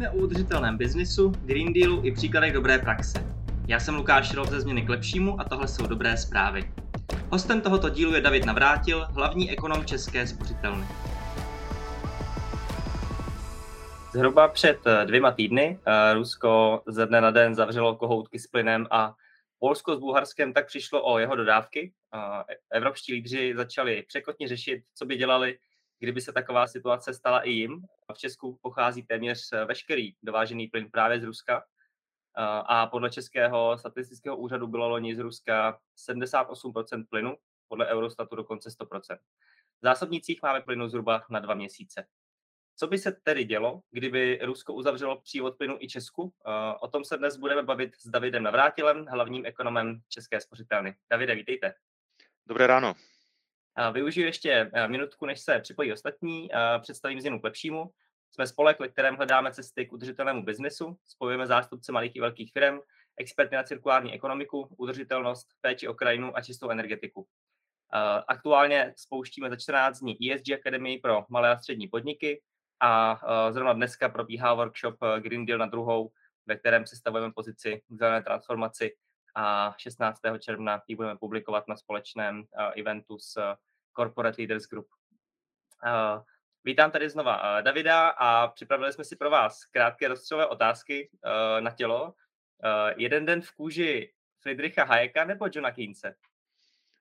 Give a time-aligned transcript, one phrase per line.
[0.00, 3.34] Mluvíme o udržitelném biznisu, Green Dealu i příkladech dobré praxe.
[3.68, 6.72] Já jsem Lukáš Rol ze Změny k lepšímu a tohle jsou dobré zprávy.
[7.30, 10.86] Hostem tohoto dílu je David Navrátil, hlavní ekonom České spořitelny.
[14.12, 18.86] Zhruba před eh, dvěma týdny eh, Rusko ze dne na den zavřelo kohoutky s plynem
[18.90, 19.14] a
[19.58, 21.92] Polsko s Bulharskem tak přišlo o jeho dodávky.
[22.72, 25.58] Evropští lídři začali překotně řešit, co by dělali,
[26.00, 27.82] kdyby se taková situace stala i jim.
[28.14, 31.64] V Česku pochází téměř veškerý dovážený plyn právě z Ruska.
[32.66, 37.36] A podle Českého statistického úřadu bylo loni z Ruska 78% plynu,
[37.68, 39.16] podle Eurostatu dokonce 100%.
[39.16, 42.06] V zásobnicích máme plynu zhruba na dva měsíce.
[42.76, 46.32] Co by se tedy dělo, kdyby Rusko uzavřelo přívod plynu i Česku?
[46.80, 50.96] O tom se dnes budeme bavit s Davidem Navrátilem, hlavním ekonomem České spořitelny.
[51.10, 51.74] Davide, vítejte.
[52.46, 52.94] Dobré ráno.
[53.92, 56.48] Využiju ještě minutku, než se připojí ostatní.
[56.80, 57.90] Představím změnu k lepšímu.
[58.30, 62.80] Jsme spolek, ve kterém hledáme cesty k udržitelnému biznesu, spojujeme zástupce malých i velkých firm,
[63.16, 67.26] experty na cirkulární ekonomiku, udržitelnost, péči o krajinu a čistou energetiku.
[68.28, 72.42] Aktuálně spouštíme za 14 dní ESG Academy pro malé a střední podniky,
[72.80, 76.12] a zrovna dneska probíhá workshop eh, Green Deal na druhou,
[76.46, 78.96] ve kterém sestavujeme pozici k zelené transformaci
[79.34, 80.20] a 16.
[80.38, 83.56] června ji budeme publikovat na společném eh, eventu s eh,
[83.96, 84.88] Corporate Leaders Group.
[86.64, 91.10] Vítám tady znova Davida a připravili jsme si pro vás krátké rozstřelové otázky
[91.60, 92.14] na tělo.
[92.96, 96.14] Jeden den v kůži Friedricha Hayeka nebo Johna Keynese?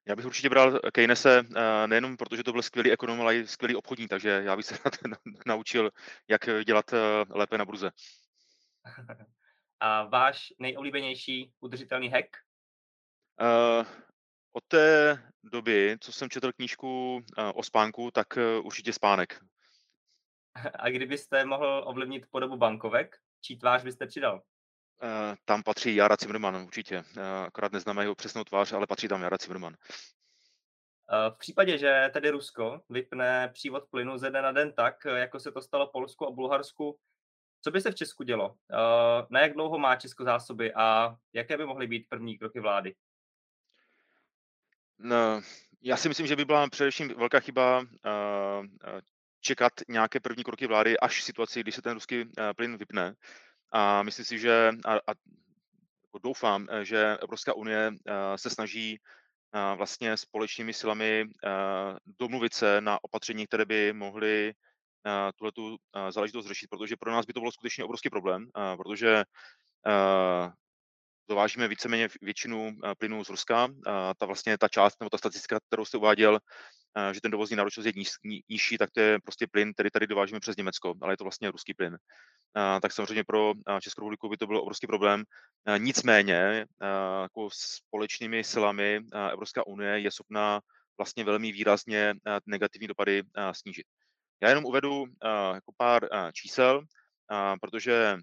[0.10, 3.76] Já bych určitě bral Keynese eh, nejenom protože to byl skvělý ekonom, ale i skvělý
[3.76, 4.78] obchodní, takže já bych se
[5.46, 5.92] naučil,
[6.28, 6.98] jak dělat eh,
[7.30, 7.92] lépe na burze.
[9.80, 12.30] A váš nejoblíbenější udržitelný hack?
[13.42, 13.86] Uh,
[14.54, 17.22] od té doby, co jsem četl knížku uh,
[17.56, 19.40] o spánku, tak uh, určitě spánek.
[20.80, 24.36] A kdybyste mohl ovlivnit podobu bankovek, čí tvář byste přidal?
[24.36, 27.04] Uh, tam patří Jara Zimmerman, určitě.
[27.18, 29.76] Uh, akorát neznáme jeho přesnou tvář, ale patří tam Jara Zimmerman.
[31.30, 35.52] V případě, že tedy Rusko vypne přívod plynu ze dne na den tak, jako se
[35.52, 37.00] to stalo Polsku a Bulharsku,
[37.61, 38.55] co by se v Česku dělo?
[39.30, 42.95] Na jak dlouho má Česko zásoby a jaké by mohly být první kroky vlády?
[44.97, 45.42] No,
[45.81, 47.86] já si myslím, že by byla především velká chyba
[49.42, 52.25] čekat nějaké první kroky vlády až v situaci, když se ten ruský
[52.55, 53.15] plyn vypne.
[53.71, 55.14] A myslím si, že a, a
[56.03, 57.91] jako doufám, že Evropská unie
[58.36, 58.99] se snaží
[59.76, 61.26] vlastně společnými silami
[62.20, 64.53] domluvit se na opatření, které by mohly
[65.36, 65.77] tuhletu
[66.09, 68.47] záležitost řešit, protože pro nás by to bylo skutečně obrovský problém,
[68.77, 69.23] protože
[71.30, 73.67] dovážíme víceméně většinu plynů z Ruska.
[74.17, 76.39] Ta vlastně ta část nebo ta statistika, kterou jste uváděl,
[77.11, 78.09] že ten dovozní náročnost je níž,
[78.49, 81.52] nižší, tak to je prostě plyn, který tady dovážíme přes Německo, ale je to vlastně
[81.52, 81.97] ruský plyn.
[82.81, 85.23] Tak samozřejmě pro Českou republiku by to byl obrovský problém.
[85.77, 86.65] Nicméně
[87.21, 88.99] jako společnými silami
[89.31, 90.59] Evropská unie je schopná
[90.97, 92.14] vlastně velmi výrazně
[92.45, 93.86] negativní dopady snížit.
[94.42, 95.05] Já jenom uvedu
[95.54, 96.82] jako pár čísel,
[97.61, 98.17] protože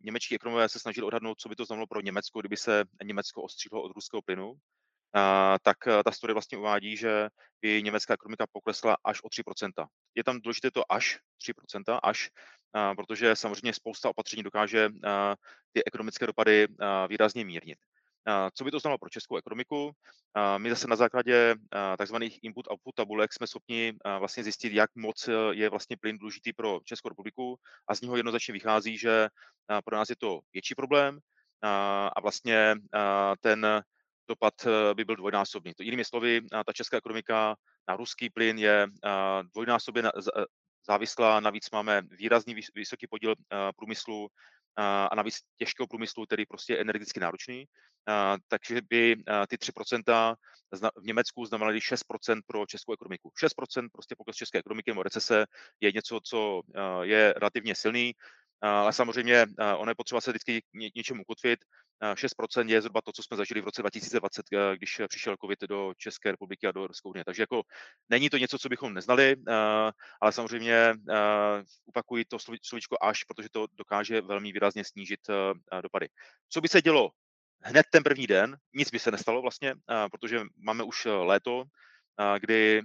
[0.00, 3.82] němečtí ekonomové se snažili odhadnout, co by to znamenalo pro Německo, kdyby se Německo ostříhlo
[3.82, 4.54] od ruského plynu
[5.62, 7.28] tak ta studie vlastně uvádí, že
[7.62, 9.86] by německá ekonomika poklesla až o 3%.
[10.14, 12.30] Je tam důležité to až 3%, až,
[12.96, 14.88] protože samozřejmě spousta opatření dokáže
[15.72, 16.66] ty ekonomické dopady
[17.08, 17.78] výrazně mírnit.
[18.54, 19.92] Co by to znamenalo pro českou ekonomiku?
[20.58, 21.54] My zase na základě
[22.02, 22.16] tzv.
[22.42, 27.56] input-output tabulek jsme schopni vlastně zjistit, jak moc je vlastně plyn důležitý pro Českou republiku
[27.88, 29.28] a z něho jednoznačně vychází, že
[29.84, 31.18] pro nás je to větší problém
[32.16, 32.74] a vlastně
[33.40, 33.82] ten
[34.28, 35.74] dopad eh, by byl dvojnásobný.
[35.74, 37.56] To jinými slovy, ta česká ekonomika
[37.88, 38.86] na ruský plyn je
[39.54, 40.02] dvojnásobně
[40.88, 43.34] závislá, navíc máme výrazný vysoký podíl
[43.76, 44.28] průmyslu
[44.78, 47.64] a navíc těžkého průmyslu, který prostě je energeticky náročný.
[48.48, 49.16] Takže by
[49.48, 50.34] ty 3%
[50.96, 53.30] v Německu znamenaly 6% pro českou ekonomiku.
[53.44, 55.46] 6% prostě pokles české ekonomiky nebo recese
[55.80, 56.62] je něco, co
[57.02, 58.12] je relativně silný,
[58.60, 59.46] ale samozřejmě
[59.76, 60.62] ono je potřeba se vždycky
[60.94, 61.58] něčemu ukotvit.
[62.14, 65.94] 6% je zhruba to, co jsme zažili v roce 2020, eh, když přišel COVID do
[65.96, 67.24] České republiky a do Evropské unie.
[67.24, 67.62] Takže jako
[68.08, 69.90] není to něco, co bychom neznali, eh,
[70.20, 75.20] ale samozřejmě eh, upakuji to slovíčko až, protože to dokáže velmi výrazně snížit
[75.82, 76.08] dopady.
[76.48, 77.10] Co by se dělo
[77.62, 78.56] hned ten první den?
[78.74, 79.74] Nic by se nestalo vlastně,
[80.10, 81.64] protože máme už léto,
[82.38, 82.82] kdy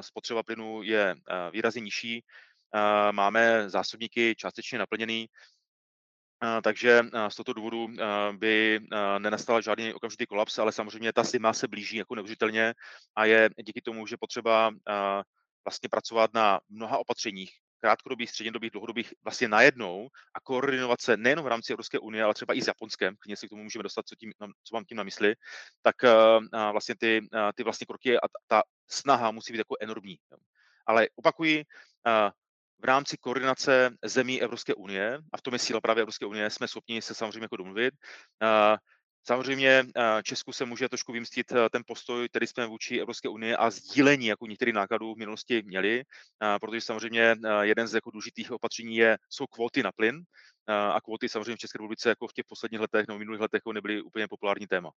[0.00, 1.14] spotřeba plynu je
[1.52, 2.24] výrazně nižší,
[3.12, 5.26] máme zásobníky částečně naplněný,
[6.62, 7.88] takže z tohoto důvodu
[8.32, 8.80] by
[9.18, 12.74] nenastal žádný okamžitý kolaps, ale samozřejmě ta zima se blíží jako neuvěřitelně
[13.16, 14.70] a je díky tomu, že potřeba
[15.64, 17.50] vlastně pracovat na mnoha opatřeních,
[17.80, 22.54] krátkodobých, střednědobých, dlouhodobých vlastně najednou a koordinovat se nejen v rámci Evropské unie, ale třeba
[22.54, 24.32] i s Japonskem, klidně si k tomu můžeme dostat, co, tím,
[24.64, 25.34] co mám tím na mysli,
[25.82, 25.96] tak
[26.72, 30.16] vlastně ty, ty vlastně kroky a ta, ta snaha musí být jako enormní.
[30.86, 31.64] Ale opakuji,
[32.82, 36.68] v rámci koordinace zemí Evropské unie, a v tom je síla právě Evropské unie, jsme
[36.68, 37.94] schopni se samozřejmě jako domluvit.
[39.28, 39.84] Samozřejmě
[40.22, 44.46] Česku se může trošku vymstit ten postoj, který jsme vůči Evropské unie a sdílení jako
[44.46, 46.02] některých nákladů v minulosti měli,
[46.60, 50.22] protože samozřejmě jeden z jako důležitých opatření je, jsou kvóty na plyn
[50.66, 53.72] a kvóty samozřejmě v České republice jako v těch posledních letech nebo minulých letech jako
[53.72, 54.90] nebyly úplně populární téma.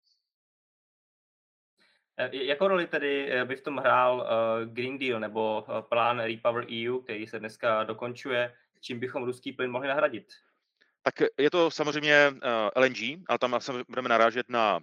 [2.17, 6.65] E, jakou roli tedy e, by v tom hrál e, Green Deal nebo plán Repower
[6.65, 10.27] EU, který se dneska dokončuje, čím bychom ruský plyn mohli nahradit?
[11.03, 12.31] Tak je to samozřejmě
[12.75, 12.97] LNG,
[13.27, 13.59] ale tam
[13.89, 14.79] budeme narážet na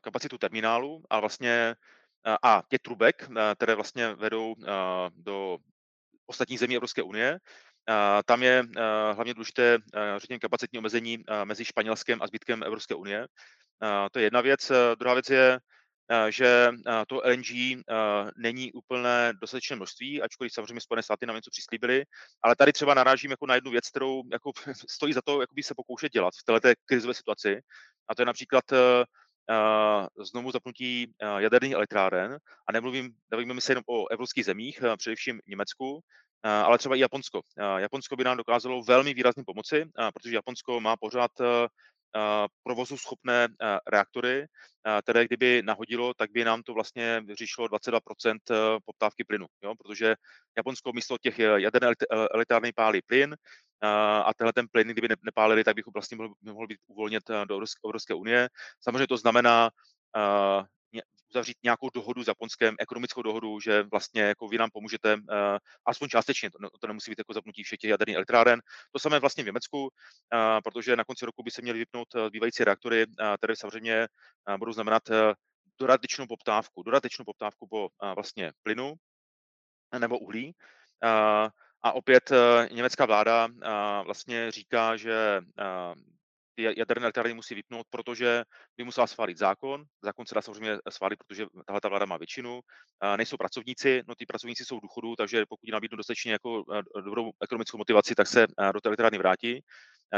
[0.00, 1.74] kapacitu terminálu a vlastně
[2.42, 4.54] a těch trubek, které vlastně vedou
[5.16, 5.58] do
[6.26, 7.38] ostatních zemí Evropské unie.
[8.24, 8.64] Tam je
[9.12, 9.78] hlavně důležité,
[10.16, 13.26] řekněme, kapacitní omezení mezi Španělskem a zbytkem Evropské unie.
[14.12, 14.72] To je jedna věc.
[14.98, 15.77] Druhá věc je, Eh,
[16.28, 17.82] že eh, to LNG eh,
[18.36, 22.04] není úplné dostatečné množství, ačkoliv samozřejmě Spojené státy nám něco přislíbily,
[22.42, 24.52] ale tady třeba narážím jako na jednu věc, kterou jako
[24.88, 27.60] stojí za to jakoby se pokoušet dělat v této krizové situaci,
[28.08, 28.64] a to je například
[30.18, 32.38] znovu zapnutí jaderných elektráren
[32.68, 36.00] a nemluvím, nevíme se jenom o evropských zemích, především Německu,
[36.42, 37.40] ale třeba i Japonsko.
[37.76, 39.84] Japonsko by nám dokázalo velmi výrazně pomoci,
[40.14, 41.30] protože Japonsko má pořád
[42.62, 43.48] provozu schopné
[43.86, 44.46] reaktory,
[45.02, 48.38] které kdyby nahodilo, tak by nám to vlastně vyřešilo 22%
[48.84, 49.74] poptávky plynu, jo?
[49.84, 50.14] protože
[50.56, 51.88] Japonsko místo těch jaderné
[52.34, 53.36] elektrárny pálí plyn
[54.24, 58.14] a tenhle ten plyn, kdyby nepálili, tak bychom vlastně mohl, mohl být uvolnět do Evropské
[58.14, 58.48] unie.
[58.80, 59.70] Samozřejmě to znamená
[61.30, 65.20] uzavřít nějakou dohodu s Japonskem, ekonomickou dohodu, že vlastně jako vy nám pomůžete, uh,
[65.86, 68.60] aspoň částečně, to, to nemusí být jako zapnutí všech těch jaderných elektráren.
[68.92, 69.88] To samé vlastně v Německu, uh,
[70.64, 74.08] protože na konci roku by se měly vypnout uh, zbývající reaktory, uh, které samozřejmě
[74.48, 75.16] uh, budou znamenat uh,
[75.80, 78.94] dodatečnou poptávku, dodatečnou poptávku po uh, vlastně plynu
[79.98, 80.54] nebo uhlí.
[81.04, 81.48] Uh,
[81.82, 82.36] a opět uh,
[82.76, 85.94] německá vláda uh, vlastně říká, že uh,
[86.58, 88.42] ty jaderné elektrárny musí vypnout, protože
[88.76, 89.84] by musela schválit zákon.
[90.02, 92.60] Zákon se dá samozřejmě schválit, protože tahle ta vláda má většinu.
[93.16, 96.64] Nejsou pracovníci, no ty pracovníci jsou v důchodu, takže pokud nabídnou dostatečně jako
[97.04, 99.60] dobrou ekonomickou motivaci, tak se do té elektrárny vrátí.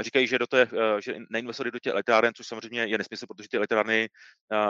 [0.00, 0.68] Říkají, že, do té,
[1.00, 4.08] že neinvestovali do těch elektráren, což samozřejmě je nesmysl, protože ty elektrárny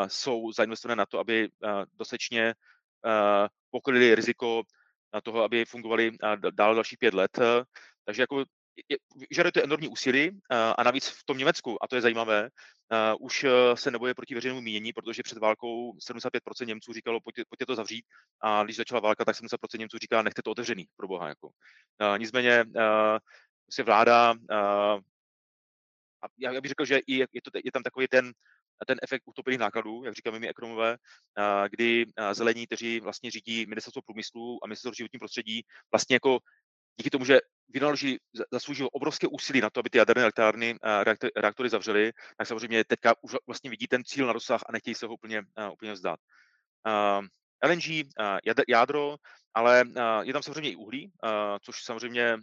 [0.07, 1.49] jsou zainvestované na to, aby
[1.95, 2.55] dostatečně
[3.71, 4.63] pokryly riziko
[5.23, 6.11] toho, aby fungovaly
[6.51, 7.39] dál další pět let.
[8.05, 8.45] Takže jako
[9.31, 13.47] žáduje to enormní úsilí a navíc v tom Německu, a to je zajímavé, uh, už
[13.75, 18.05] se neboje proti veřejnému mínění, protože před válkou 75% Němců říkalo, pojďte, pojďte to zavřít,
[18.41, 21.29] a když začala válka, tak 70% Němců říká, nechte to otevřený, pro boha.
[21.29, 21.51] Jako.
[22.17, 22.65] Nicméně
[23.71, 24.35] se vláda,
[26.39, 28.33] já bych řekl, že i je, to, je tam takový ten,
[28.87, 30.97] ten efekt utopených nákladů, jak říkáme my ekonomové,
[31.71, 35.63] kdy zelení, kteří vlastně řídí ministerstvo průmyslu a ministerstvo životní prostředí,
[35.93, 36.39] vlastně jako
[36.97, 37.39] díky tomu, že
[37.69, 38.19] vynaloží,
[38.53, 40.77] zasloužil obrovské úsilí na to, aby ty jaderné elektrárny,
[41.37, 45.07] reaktory zavřely, tak samozřejmě teďka už vlastně vidí ten cíl na dosah a nechtějí se
[45.07, 45.43] ho úplně,
[45.73, 46.21] úplně vzdát.
[47.65, 47.85] LNG,
[48.69, 49.17] jádro,
[49.55, 49.85] ale
[50.23, 51.13] je tam samozřejmě i uhlí,
[51.63, 52.37] což samozřejmě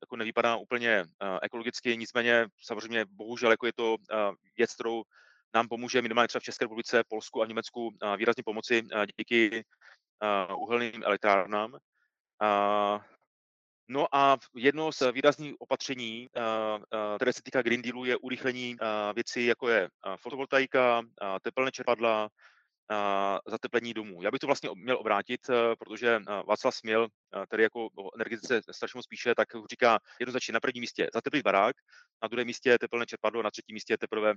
[0.00, 1.04] jako nevypadá úplně
[1.42, 3.96] ekologicky, nicméně samozřejmě bohužel jako je to
[4.56, 5.02] věc, kterou
[5.54, 8.82] nám pomůže minimálně třeba v České republice, Polsku a Německu výrazně pomoci
[9.18, 9.64] díky
[10.56, 11.78] uhelným elektrárnám.
[13.88, 16.40] No a jedno z výrazných opatření, eh,
[16.94, 21.02] eh, které se týká Green Dealu, je urychlení eh, věcí, jako je fotovoltaika,
[21.42, 22.28] tepelné čerpadla,
[23.46, 24.22] zateplení domů.
[24.22, 25.40] Já bych to vlastně měl obrátit,
[25.78, 27.08] protože Václav Směl,
[27.46, 31.76] který jako o energetice strašně moc píše, tak říká jednoznačně na prvním místě zateplit barák,
[32.22, 34.34] na druhém místě tepelné čerpadlo, na třetím místě teprve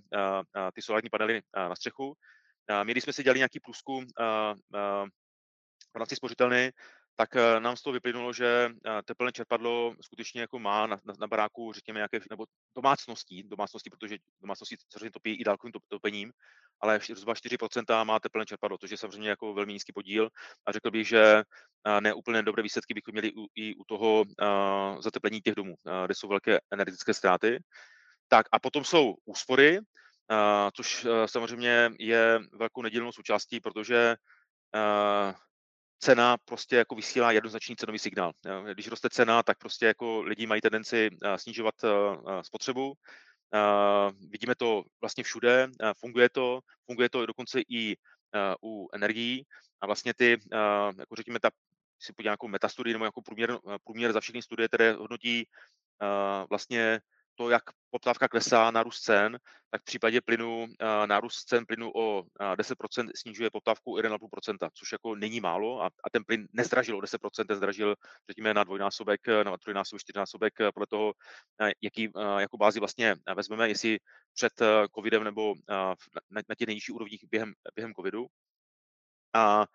[0.73, 2.13] ty solární panely na střechu.
[2.83, 4.05] My, když jsme si dělali nějaký průzkum
[5.93, 6.71] v rámci spořitelny,
[7.17, 11.13] tak eh, nám z toho vyplynulo, že eh, teplné čerpadlo skutečně jako má na, na,
[11.19, 12.45] na baráku, řekněme, nějaké, nebo
[12.75, 16.31] domácností, domácností, protože domácnosti samozřejmě topí i dálkovým topením,
[16.81, 20.29] ale zhruba 4% má teplné čerpadlo, což je samozřejmě jako velmi nízký podíl
[20.65, 21.43] a řekl bych, že
[21.87, 25.75] eh, ne úplně dobré výsledky bychom měli u, i u toho uh, zateplení těch domů,
[25.83, 27.59] uh, kde jsou velké energetické ztráty.
[28.27, 29.85] Tak a potom jsou úspory, uh,
[30.75, 34.15] což samozřejmě je velkou nedílnou součástí, protože
[35.99, 38.31] cena prostě jako vysílá jednoznačný cenový signál.
[38.73, 42.93] Když roste cena, tak prostě jako lidi mají tendenci eh, snižovat eh, eh, spotřebu.
[44.29, 45.67] Vidíme to vlastně všude,
[45.99, 47.95] funguje to, funguje to dokonce i
[48.63, 49.45] u energií
[49.81, 50.37] a vlastně ty,
[50.99, 51.49] jako řekněme, ta
[51.99, 55.47] si podívám nějakou metastudii nebo jako průměr, průměr za všechny studie, které hodnotí
[56.49, 56.99] vlastně
[57.37, 59.39] to, jak poptávka klesá, nárůst cen,
[59.69, 60.67] tak v případě plynu
[61.05, 62.23] nárůst cen plynu o
[62.55, 67.55] 10% snižuje poptávku 1,5%, což jako není málo a, a ten plyn nezdražil o 10%,
[67.55, 67.95] zdražil
[68.29, 71.13] řekněme na dvojnásobek, na trojnásobek, čtyřnásobek podle toho,
[71.81, 73.97] jaký jako bázi vlastně vezmeme, jestli
[74.33, 74.53] před
[74.95, 75.95] covidem nebo na,
[76.49, 78.27] na těch nejnižších úrovních během, během covidu.
[79.33, 79.65] A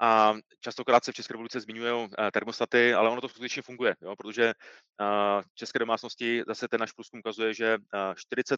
[0.00, 4.16] a častokrát se v České republice zmiňují eh, termostaty, ale ono to skutečně funguje, jo,
[4.16, 8.56] protože eh, v české domácnosti zase ten náš průzkum ukazuje, že 41%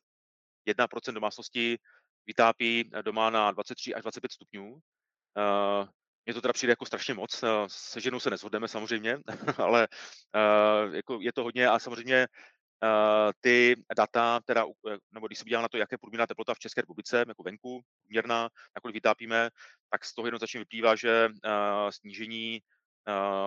[1.09, 1.77] eh, domácností
[2.27, 4.79] vytápí doma na 23 až 25 stupňů.
[6.27, 7.45] Mně to teda přijde jako strašně moc.
[7.67, 9.19] Se ženou se nezhodneme samozřejmě,
[9.57, 9.89] ale
[10.93, 12.27] jako je to hodně a samozřejmě
[13.41, 14.65] ty data, teda,
[15.13, 18.49] nebo když se podívám na to, jaké průměrná teplota v České republice, jako venku, průměrná,
[18.77, 19.51] nakolik vytápíme,
[19.91, 21.29] tak z toho jednoznačně vyplývá, že
[21.91, 22.61] snížení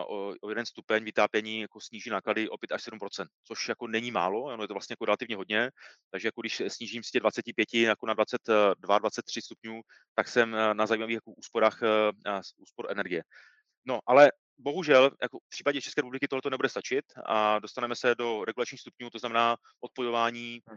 [0.07, 4.11] o, o jeden stupeň vytápění jako sníží náklady o 5 až 7% což jako není
[4.11, 5.71] málo, ono je to vlastně jako relativně hodně,
[6.11, 9.81] takže jako když snížím z těch 25 jako na 22, 23 stupňů,
[10.15, 11.79] tak jsem na zajímavých jako úsporách
[12.57, 13.23] úspor energie.
[13.85, 18.45] No, ale bohužel jako v případě České republiky tohle nebude stačit a dostaneme se do
[18.45, 20.75] regulačních stupňů, to znamená odpojování uh,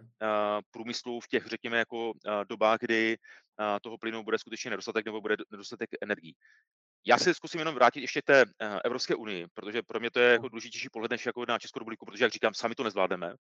[0.71, 2.15] průmyslu v těch, řekněme, jako uh,
[2.49, 3.17] dobách, kdy
[3.61, 6.35] uh, toho plynu bude skutečně nedostatek nebo bude nedostatek energií.
[7.07, 8.45] Já se zkusím jenom vrátit ještě k té
[8.85, 12.07] Evropské unii, protože pro mě to je jako důležitější pohled než jako na Českou republiku,
[12.07, 13.35] protože, jak říkám, sami to nezvládneme.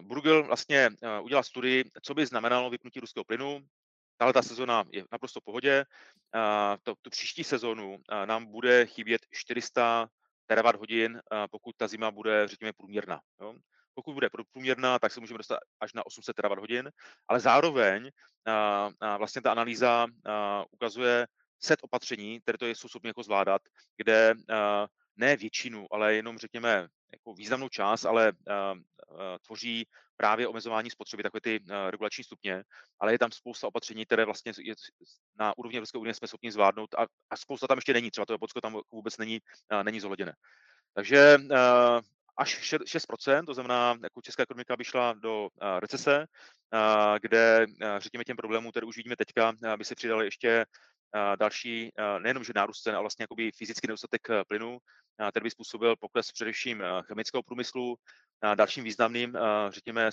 [0.00, 0.90] Bruegel vlastně
[1.22, 3.60] udělal studii, co by znamenalo vypnutí ruského plynu
[4.16, 5.84] tahle ta sezona je naprosto v pohodě.
[6.82, 10.08] To, tu příští sezonu nám bude chybět 400
[10.46, 13.20] terawatt hodin, pokud ta zima bude, řekněme, průměrná.
[13.40, 13.54] Jo?
[13.94, 16.90] Pokud bude průměrná, tak se můžeme dostat až na 800 terawatt hodin,
[17.28, 18.10] ale zároveň
[19.18, 20.06] vlastně ta analýza
[20.70, 21.26] ukazuje
[21.62, 23.62] set opatření, které to jsou schopni jako zvládat,
[23.96, 24.34] kde
[25.16, 28.78] ne většinu, ale jenom řekněme jako významnou část, ale uh,
[29.10, 32.62] uh, tvoří právě omezování spotřeby, takové ty uh, regulační stupně,
[33.00, 34.52] ale je tam spousta opatření, které vlastně
[35.38, 38.32] na úrovni Evropské unie jsme schopni zvládnout a, a spousta tam ještě není, třeba to
[38.32, 39.40] Japonsko tam vůbec není,
[39.72, 40.32] uh, není zohleděné.
[40.94, 42.00] Takže uh,
[42.36, 46.26] až 6%, to znamená, jako česká ekonomika by šla do recese,
[47.22, 47.66] kde,
[47.98, 50.66] řekněme, těm problémům, které už vidíme teďka, by se přidali ještě
[51.36, 54.78] další, nejenom že nárůst cen, ale vlastně jakoby fyzický nedostatek plynu,
[55.30, 57.96] který by způsobil pokles především chemického průmyslu.
[58.54, 59.34] Dalším významným,
[59.68, 60.10] řekněme,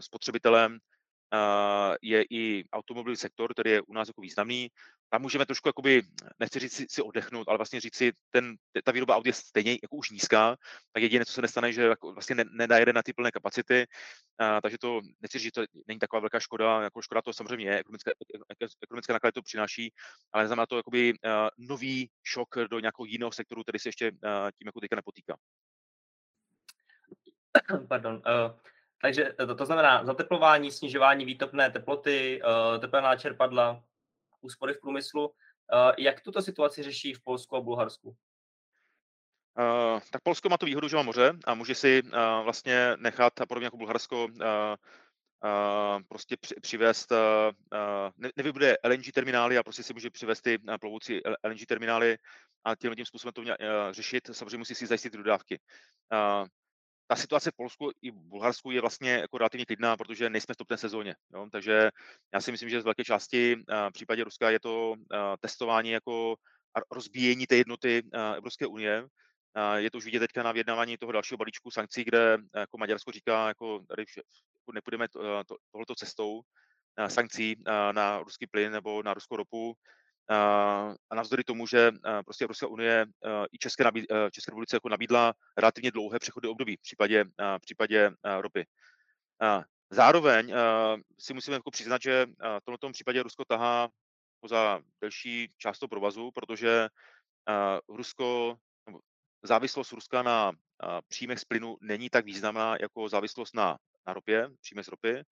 [0.00, 0.78] spotřebitelem
[2.02, 4.70] je i automobilový sektor, který je u nás jako významný.
[5.08, 6.02] Tam můžeme trošku, jakoby,
[6.40, 9.72] nechci říct si, si oddechnout, ale vlastně říct si, ten, ta výroba aut je stejně
[9.82, 10.56] jako už nízká,
[10.92, 13.86] tak jediné, co se nestane, že jako vlastně nedajede na ty plné kapacity,
[14.38, 17.66] a, takže to, nechci říct, že to není taková velká škoda, jako škoda to samozřejmě
[17.66, 18.12] je, ekonomické,
[18.82, 19.92] ekonomické náklady to přináší,
[20.32, 24.18] ale znamená to jakoby uh, nový šok do nějakého jiného sektoru, který se ještě uh,
[24.58, 25.36] tím jako teďka nepotýká.
[27.88, 28.14] Pardon.
[28.14, 28.58] Uh,
[29.04, 33.82] takže to, to znamená zateplování, snižování výtopné teploty, uh, tepelná čerpadla,
[34.40, 35.26] úspory v průmyslu.
[35.28, 35.32] Uh,
[35.98, 38.08] jak tuto situaci řeší v Polsku a Bulharsku?
[38.08, 42.10] Uh, tak Polsko má tu výhodu, že má moře a může si uh,
[42.44, 47.18] vlastně nechat, a podobně jako Bulharsko, uh, uh, prostě při, přivést, uh,
[48.16, 52.18] ne, nevybude LNG terminály a prostě si může přivést ty uh, plovoucí LNG terminály
[52.64, 53.56] a tím, tím způsobem to mě,
[53.90, 54.30] řešit.
[54.32, 55.60] Samozřejmě musí si zajistit dodávky.
[57.06, 60.56] Ta situace v Polsku i v Bulharsku je vlastně jako relativně klidná, protože nejsme v
[60.56, 61.14] topné sezóně.
[61.34, 61.48] Jo?
[61.52, 61.90] Takže
[62.34, 63.56] já si myslím, že z velké části
[63.88, 64.94] v případě Ruska je to
[65.40, 66.36] testování jako
[66.90, 68.02] rozbíjení té jednoty
[68.36, 69.06] Evropské unie.
[69.76, 73.48] Je to už vidět teďka na vyjednávání toho dalšího balíčku sankcí, kde jako Maďarsko říká,
[73.48, 74.04] jako tady
[74.54, 76.40] jako nepůjdeme to, to, tohleto cestou
[77.08, 77.56] sankcí
[77.92, 79.74] na ruský plyn nebo na ruskou ropu,
[80.30, 81.92] a navzdory tomu, že
[82.24, 83.06] prostě Evropská unie
[83.52, 87.24] i České, nabíd, České republice jako nabídla relativně dlouhé přechody období v případě,
[87.58, 88.66] v případě ropy.
[89.90, 90.54] Zároveň
[91.18, 92.26] si musíme jako přiznat, že
[92.60, 93.88] v tomto případě Rusko tahá
[94.48, 96.88] za delší část toho provazu, protože
[97.88, 98.56] Rusko,
[99.42, 100.52] závislost Ruska na
[101.08, 105.22] příjmech z plynu není tak významná jako závislost na, na ropě, příjmech z ropy.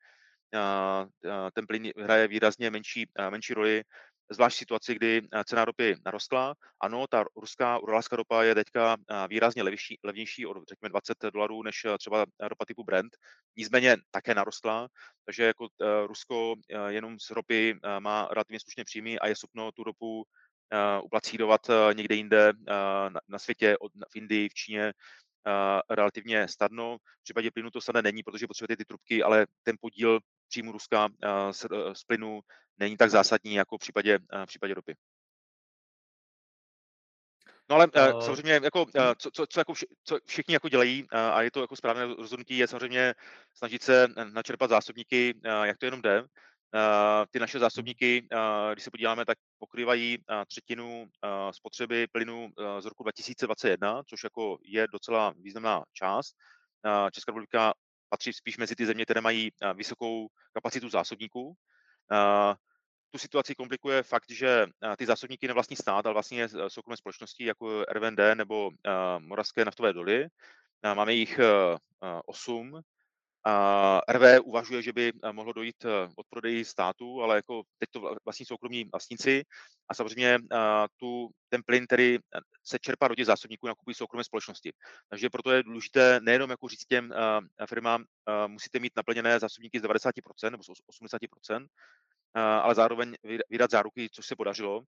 [1.55, 3.83] Ten plyn hraje výrazně menší, menší roli
[4.33, 6.55] zvlášť situaci, kdy eh, cena ropy narostla.
[6.81, 11.63] Ano, ta ruská uralská ropa je teďka eh, výrazně levnější, levnější od řekněme 20 dolarů
[11.63, 13.17] než eh, třeba ropa typu Brent.
[13.57, 14.89] Nicméně také narostla,
[15.25, 15.69] takže jako
[16.07, 16.55] Rusko
[16.89, 20.25] jenom z ropy má relativně slušné příjmy a je schopno tu ropu
[21.03, 21.61] uplacírovat
[21.93, 22.53] někde jinde
[23.29, 23.77] na světě,
[24.13, 24.93] v Indii, v Číně,
[25.91, 26.99] relativně snadno.
[26.99, 31.09] V případě plynu to snadné není, protože potřebujete ty trubky, ale ten podíl příjmu Ruska
[31.51, 32.41] z, z plynu
[32.79, 34.95] není tak zásadní jako v případě, v případě ropy.
[37.71, 39.15] No ale uh, samozřejmě jako, uh, hm?
[39.19, 42.59] co, co, co, jako vši, co všichni jako dělají a je to jako správné rozhodnutí,
[42.59, 43.15] je samozřejmě
[43.55, 46.25] snažit se načerpat zásobníky, jak to jenom jde.
[46.75, 51.07] Uh, ty naše zásobníky, uh, když se podíváme, tak pokrývají uh, třetinu
[51.51, 52.51] spotřeby plynu
[52.81, 56.35] z roku 2021, což jako je docela významná část.
[57.13, 57.75] Česká republika
[58.09, 61.55] patří spíš mezi ty země, které mají vysokou kapacitu zásobníků.
[63.11, 64.67] Tu situaci komplikuje fakt, že
[64.99, 68.71] ty zásobníky nevlastní stát, ale vlastně soukromé společnosti jako RVND nebo
[69.19, 70.27] Moravské naftové doly.
[70.95, 71.41] Máme jich
[72.27, 72.81] 8.
[74.09, 78.85] RV uvažuje, že by mohlo dojít od prodeji státu, ale jako teď to vlastní soukromí
[78.85, 79.43] vlastníci
[79.89, 80.39] a samozřejmě
[80.97, 82.19] tu, ten plyn, který
[82.65, 84.73] se čerpá do těch zásobníků, nakupují soukromé společnosti.
[85.09, 87.15] Takže proto je důležité nejenom jako říct těm
[87.67, 88.05] firmám,
[88.47, 91.67] musíte mít naplněné zásobníky z 90% nebo z 80%,
[92.35, 93.15] ale zároveň
[93.51, 94.83] vydat záruky, což se podařilo,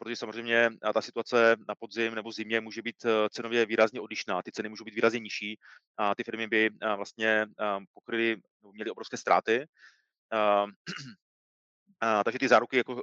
[0.00, 4.42] protože samozřejmě ta situace na podzim nebo zimě může být cenově výrazně odlišná.
[4.42, 5.58] Ty ceny můžou být výrazně nižší
[5.96, 7.46] a ty firmy by vlastně
[7.94, 8.36] pokryly,
[8.72, 9.66] měly obrovské ztráty.
[12.24, 13.02] Takže ty záruky jako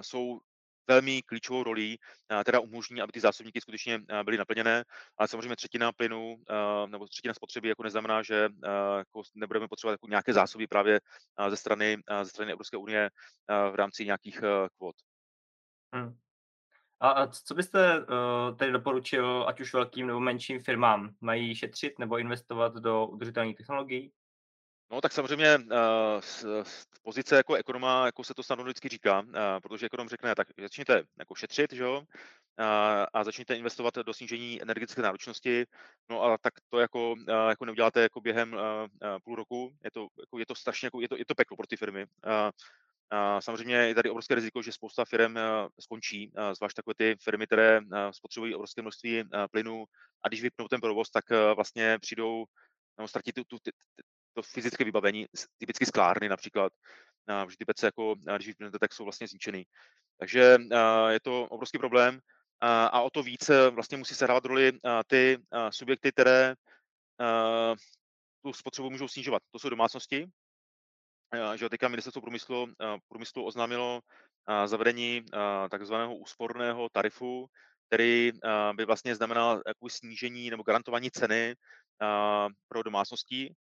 [0.00, 0.40] jsou
[0.88, 1.98] velmi klíčovou rolí,
[2.44, 4.84] teda umožní, aby ty zásobníky skutečně byly naplněné,
[5.18, 6.36] ale samozřejmě třetina plynu
[6.86, 8.48] nebo třetina spotřeby jako neznamená, že
[8.98, 11.00] jako nebudeme potřebovat jako nějaké zásoby právě
[11.48, 13.10] ze strany, ze strany Evropské unie
[13.48, 14.40] v rámci nějakých
[14.76, 14.96] kvot.
[15.94, 16.16] Hmm.
[17.00, 18.06] A, a co byste
[18.58, 21.14] tedy doporučil, ať už velkým nebo menším firmám?
[21.20, 24.12] Mají šetřit nebo investovat do udržitelných technologií?
[24.94, 29.20] No tak samozřejmě uh, z, z pozice jako ekonoma, jako se to snadno vždycky říká,
[29.20, 32.02] uh, protože ekonom řekne, tak začněte jako šetřit, že jo,
[32.58, 35.64] a, a začněte investovat do snížení energetické náročnosti,
[36.10, 37.14] no a tak to jako,
[37.48, 38.56] jako neuděláte jako během
[39.24, 41.66] půl roku, je to, jako, je to strašně, jako, je to, je to peklo pro
[41.66, 42.06] ty firmy.
[42.26, 42.50] Uh,
[43.12, 45.34] uh, samozřejmě je tady obrovské riziko, že spousta firm
[45.80, 49.84] skončí, zvlášť takové ty firmy, které spotřebují obrovské množství plynu.
[50.24, 51.24] A když vypnou ten provoz, tak
[51.54, 52.44] vlastně přijdou
[52.98, 53.58] nebo ztratí tu, tu,
[54.34, 55.26] to fyzické vybavení,
[55.58, 56.72] typicky sklárny například,
[57.50, 59.64] že ty pece, jako, když vypnete, tak jsou vlastně zničený.
[60.18, 60.58] Takže
[61.08, 62.20] je to obrovský problém
[62.60, 64.72] a o to víc vlastně musí se hrát roli
[65.06, 65.38] ty
[65.70, 66.54] subjekty, které
[68.44, 69.42] tu spotřebu můžou snižovat.
[69.50, 70.26] To jsou domácnosti,
[71.54, 72.72] že teďka ministerstvo průmyslu,
[73.08, 74.00] průmyslu oznámilo
[74.66, 75.24] zavedení
[75.70, 77.46] takzvaného úsporného tarifu,
[77.88, 78.32] který
[78.76, 81.54] by vlastně znamenal jako snížení nebo garantování ceny
[82.68, 83.54] pro domácnosti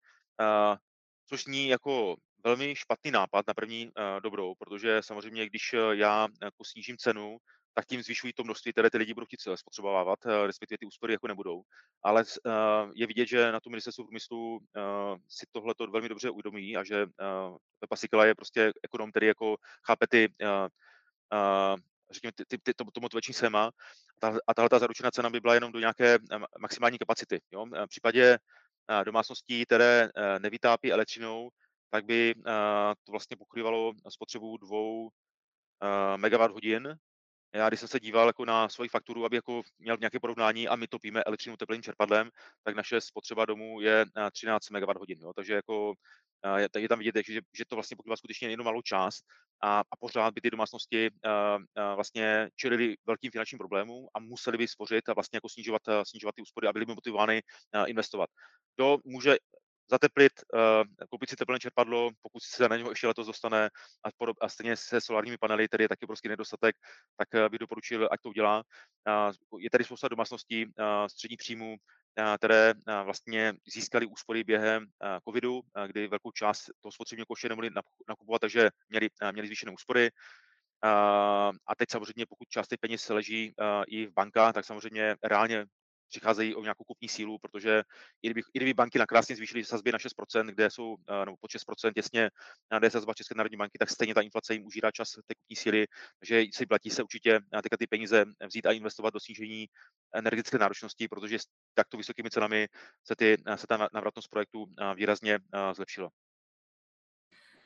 [1.29, 2.15] což zní jako
[2.45, 7.37] velmi špatný nápad na první dobrou, protože samozřejmě, když já jako snížím cenu,
[7.75, 11.27] tak tím zvyšují to množství, které ty lidi budou chtít spotřebovávat, respektive ty úspory jako
[11.27, 11.61] nebudou.
[12.03, 12.23] Ale
[12.95, 14.59] je vidět, že na tu ministerstvu průmyslu
[15.29, 17.05] si tohle to velmi dobře uvědomí a že
[17.79, 20.33] Pepa Sikela je prostě ekonom, který jako chápe ty,
[22.11, 23.71] řekněme, ty, ty, ty, to, to motivační schéma
[24.47, 26.17] a tahle ta zaručená cena by byla jenom do nějaké
[26.59, 27.41] maximální kapacity.
[27.51, 27.65] Jo?
[27.65, 28.37] V případě
[29.03, 31.49] domácností, které eh, nevytápí elektřinou,
[31.89, 32.51] tak by eh,
[33.03, 35.09] to vlastně pokrývalo spotřebu dvou
[35.83, 36.95] eh, megawatt hodin.
[37.55, 40.75] Já, když jsem se díval jako na svoji fakturu, aby jako měl nějaké porovnání a
[40.75, 42.29] my topíme elektřinu teplým čerpadlem,
[42.63, 45.05] tak naše spotřeba domů je 13 MWh.
[45.07, 45.33] Jo.
[45.35, 45.93] Takže jako
[46.77, 49.25] je tam vidět, že, že to vlastně pokrývá skutečně jenom malou část
[49.63, 54.57] a, a pořád by ty domácnosti uh, uh, vlastně čelili velkým finančním problémům a museli
[54.57, 57.41] by spořit a vlastně jako snižovat, snižovat ty úspory a byli by motivovány
[57.87, 58.29] investovat.
[58.75, 59.35] To může
[59.93, 63.69] zateplit, uh, koupit si teplné čerpadlo, pokud se na něho ještě letos dostane
[64.03, 66.75] a, podob, a stejně se solárními panely, který je taky prostě nedostatek,
[67.17, 68.63] tak uh, bych doporučil, ať to udělá.
[69.59, 70.71] Je tady spousta domácností uh,
[71.07, 71.75] střední příjmu,
[72.37, 74.85] které vlastně získali úspory během
[75.27, 77.69] covidu, kdy velkou část toho spotřebního koše nemohli
[78.07, 80.09] nakupovat, takže měli, měli zvýšené úspory.
[81.67, 83.53] A teď samozřejmě, pokud část těch peněz leží
[83.87, 85.65] i v bankách, tak samozřejmě reálně
[86.13, 87.83] přicházejí o nějakou kupní sílu, protože
[88.21, 90.95] i kdyby, i kdyby banky nakrásně zvýšily sazby na 6%, kde jsou,
[91.25, 92.29] nebo pod 6% těsně,
[92.77, 95.55] kde je sazba České národní banky, tak stejně ta inflace jim užírá čas té kupní
[95.55, 95.85] síly,
[96.21, 99.67] že si platí se určitě teďka ty peníze vzít a investovat do snížení
[100.13, 102.67] energetické náročnosti, protože s takto vysokými cenami
[103.03, 105.39] se, ty, se ta návratnost projektu výrazně
[105.73, 106.09] zlepšila.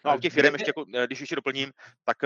[0.05, 1.71] No a u těch firm ještě, jako, když ještě doplním,
[2.05, 2.17] tak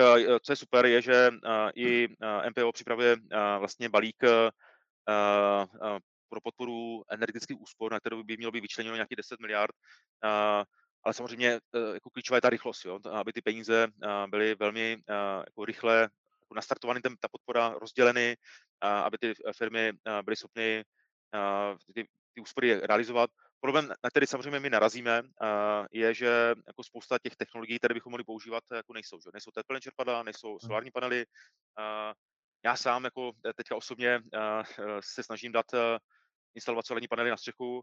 [0.44, 1.32] co je super, je, že
[1.76, 2.08] i
[2.50, 3.16] MPO připravuje
[3.60, 4.24] vlastně balík
[6.32, 9.76] pro podporu energetických úspor, na kterou by mělo být vyčleněno nějakých 10 miliard.
[11.04, 11.60] Ale samozřejmě
[11.94, 13.00] jako klíčová je ta rychlost, jo?
[13.12, 13.88] aby ty peníze
[14.28, 14.98] byly velmi
[15.48, 16.10] jako rychle
[16.42, 18.38] jako nastartovány, ta podpora rozděleny,
[18.82, 20.84] aby ty firmy byly schopny
[21.96, 23.30] ty, ty úspory realizovat.
[23.64, 25.22] Problém, na který samozřejmě my narazíme,
[25.92, 29.20] je, že jako spousta těch technologií, které bychom mohli používat, jako nejsou.
[29.20, 29.30] Že?
[29.34, 31.26] Nejsou teplné čerpadla, nejsou solární panely,
[32.66, 34.22] Já sám jako teďka osobně
[35.00, 35.66] se snažím dát
[36.56, 37.82] instalovat solární panely na střechu.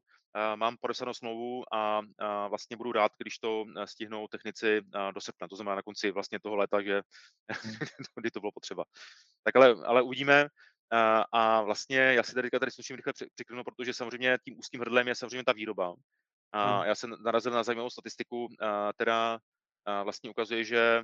[0.54, 2.00] Mám podepsanou smlouvu a
[2.48, 4.80] vlastně budu rád, když to stihnou technici
[5.14, 7.02] do srpna, to znamená na konci vlastně toho léta, že
[7.50, 7.74] Hmm.
[8.20, 8.84] kdy to bylo potřeba.
[9.44, 10.48] Tak ale, ale uvidíme.
[11.32, 15.14] A vlastně já si tady, tady sluším rychle přiklinu, protože samozřejmě tím úzkým hrdlem je
[15.14, 15.94] samozřejmě ta výroba.
[16.52, 16.88] A Hmm.
[16.88, 18.48] já jsem narazil na zajímavou statistiku,
[18.94, 19.38] která
[20.04, 21.02] vlastně ukazuje, že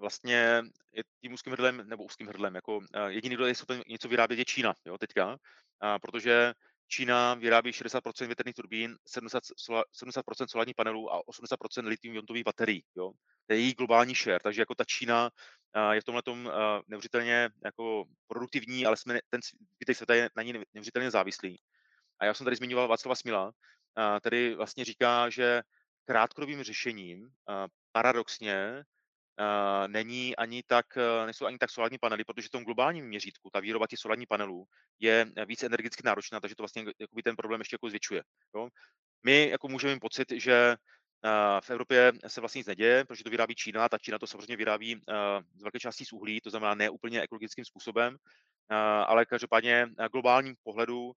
[0.00, 0.62] vlastně
[0.92, 4.44] je tím úzkým hrdlem, nebo úzkým hrdlem, jako jediný, kdo je schopen něco vyrábět, je
[4.44, 5.38] Čína, jo, teďka,
[6.02, 6.54] protože
[6.88, 9.40] Čína vyrábí 60% větrných turbín, 70%,
[10.04, 12.84] 70% solárních panelů a 80% litium-ionových baterií.
[12.96, 13.12] Jo.
[13.46, 15.30] To je její globální share, takže jako ta Čína
[15.92, 16.50] je v tomhle tom
[16.88, 19.40] neuvěřitelně jako produktivní, ale jsme, ten
[19.76, 21.60] zbytek světa je na ní neuvěřitelně závislý.
[22.18, 23.52] A já jsem tady zmiňoval Václava Smila,
[24.20, 25.62] který vlastně říká, že
[26.04, 27.28] krátkodobým řešením
[27.92, 28.84] paradoxně
[29.86, 30.86] není ani tak,
[31.24, 34.64] nejsou ani tak solární panely, protože v tom globálním měřítku ta výroba těch solárních panelů
[35.00, 38.22] je víc energeticky náročná, takže to vlastně jakoby ten problém ještě jako zvětšuje.
[38.56, 38.68] Jo?
[39.22, 40.76] My jako můžeme mít pocit, že
[41.60, 45.00] v Evropě se vlastně nic neděje, protože to vyrábí Čína, ta Čína to samozřejmě vyrábí
[45.54, 48.16] z velké části z uhlí, to znamená ne úplně ekologickým způsobem,
[49.06, 51.12] ale každopádně globálním pohledu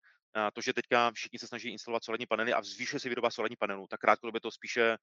[0.54, 3.88] to, že teďka všichni se snaží instalovat solární panely a zvýšuje se výroba solárních panelů,
[3.90, 4.98] tak krátkodobě to spíše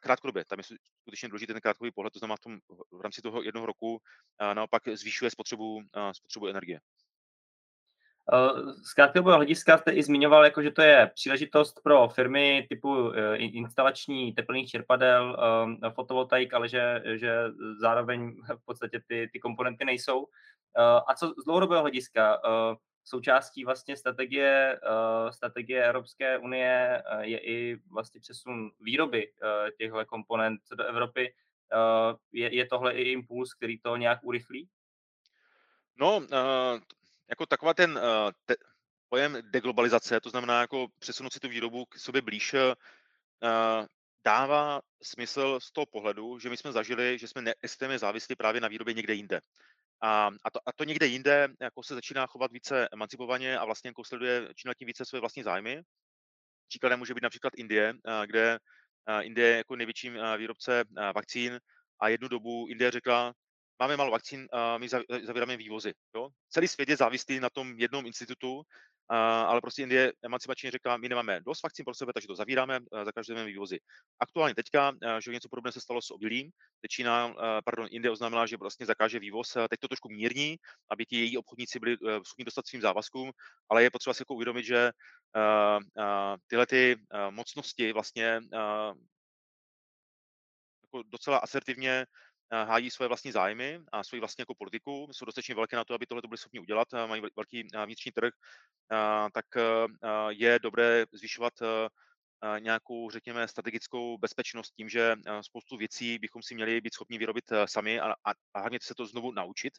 [0.00, 0.64] krátkodobě, tam je
[1.02, 2.58] skutečně důležitý ten krátkodobý pohled, to znamená v, tom,
[2.90, 4.00] v rámci toho jednoho roku
[4.52, 6.80] naopak zvýšuje spotřebu, spotřebu energie.
[8.90, 14.32] Z krátkodobého hlediska jste i zmiňoval, jako, že to je příležitost pro firmy typu instalační
[14.32, 15.36] teplných čerpadel,
[15.94, 17.44] fotovoltaik, ale že, že
[17.80, 20.26] zároveň v podstatě ty, ty komponenty nejsou.
[21.06, 22.40] A co z dlouhodobého hlediska?
[23.04, 24.80] Součástí vlastně strategie,
[25.30, 29.32] strategie Evropské unie je i vlastně přesun výroby
[29.78, 31.34] těchto komponent do Evropy.
[32.32, 34.68] Je, je tohle i impuls, který to nějak urychlí?
[35.96, 36.26] No,
[37.28, 38.00] jako taková ten
[38.44, 38.54] te,
[39.08, 42.54] pojem deglobalizace, to znamená jako přesunout si tu výrobu k sobě blíž,
[44.24, 48.68] dává smysl z toho pohledu, že my jsme zažili, že jsme extrémně závislí právě na
[48.68, 49.40] výrobě někde jinde.
[50.00, 53.88] A, a, to, a to někde jinde jako se začíná chovat více emancipovaně a vlastně
[53.88, 55.82] jako sleduje čím tím více své vlastní zájmy.
[56.68, 57.94] Příkladem může být například Indie,
[58.26, 58.58] kde
[59.20, 61.60] Indie je jako největší výrobce vakcín
[62.00, 63.34] a jednu dobu Indie řekla,
[63.78, 64.88] máme málo vakcín, my
[65.22, 65.92] zavíráme vývozy.
[66.16, 66.28] Jo?
[66.48, 68.62] Celý svět je závislý na tom jednom institutu,
[69.08, 73.44] ale prostě Indie emancipačně řekla, my nemáme dost vakcín pro sebe, takže to zavíráme, zakažujeme
[73.44, 73.78] vývozy.
[74.20, 77.34] Aktuálně teďka, že něco podobného se stalo s obilím, teď Čína,
[77.64, 80.56] pardon, Indie oznámila, že vlastně zakáže vývoz, teď to trošku mírní,
[80.90, 83.30] aby ti její obchodníci byli schopni dostat svým závazkům,
[83.68, 84.90] ale je potřeba si jako uvědomit, že
[86.46, 86.96] tyhle ty
[87.30, 88.40] mocnosti vlastně
[90.82, 92.06] jako docela asertivně
[92.52, 96.06] hájí své vlastní zájmy a svoji vlastní jako politiku, jsou dostatečně velké na to, aby
[96.06, 98.32] tohle byli schopni udělat, mají velký vnitřní trh,
[99.34, 99.46] tak
[100.28, 101.52] je dobré zvyšovat
[102.58, 108.00] nějakou, řekněme, strategickou bezpečnost tím, že spoustu věcí bychom si měli být schopni vyrobit sami
[108.00, 109.72] a, a, a hlavně se to znovu naučit,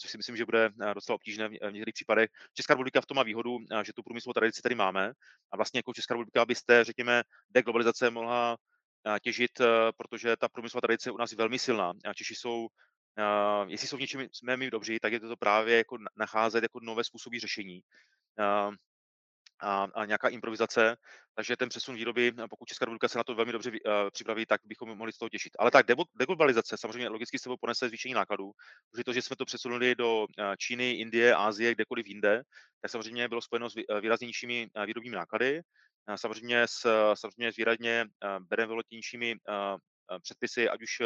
[0.00, 2.30] což si myslím, že bude docela obtížné v některých případech.
[2.54, 5.12] Česká republika v tom má výhodu, že tu průmyslovou tradici tady máme
[5.52, 8.56] a vlastně jako Česká republika byste, řekněme, deglobalizace mohla
[9.22, 9.60] těžit,
[9.96, 11.92] protože ta průmyslová tradice je u nás velmi silná.
[12.04, 12.68] A Češi jsou,
[13.66, 17.04] jestli jsou v něčem jsme my dobří, tak je to právě jako nacházet jako nové
[17.04, 17.80] způsoby řešení
[19.62, 20.96] a, a nějaká improvizace,
[21.34, 23.70] takže ten přesun výroby, pokud Česká republika se na to velmi dobře
[24.12, 25.52] připraví, tak bychom mohli z toho těšit.
[25.58, 25.86] Ale tak
[26.18, 28.52] deglobalizace samozřejmě logicky s sebou ponese zvýšení nákladů,
[28.90, 30.26] protože to, že jsme to přesunuli do
[30.58, 32.42] Číny, Indie, Asie, kdekoliv jinde,
[32.80, 35.60] tak samozřejmě bylo spojeno s výraznějšími výrobními náklady,
[36.16, 38.06] samozřejmě s, samozřejmě s výrazně
[38.38, 39.36] benevolentnějšími
[40.22, 41.00] předpisy, ať už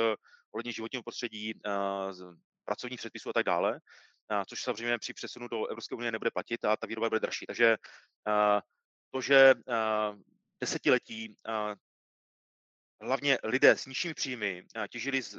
[0.52, 1.54] ohledně životního prostředí,
[2.64, 3.80] pracovních předpisů a tak dále
[4.48, 7.46] což samozřejmě při přesunu do Evropské unie nebude platit a ta výroba bude dražší.
[7.46, 7.76] Takže
[9.10, 9.54] to, že
[10.60, 11.36] desetiletí
[13.00, 15.38] hlavně lidé s nižšími příjmy těžili z